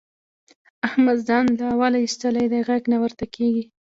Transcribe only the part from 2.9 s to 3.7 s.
نه ورته کېږي.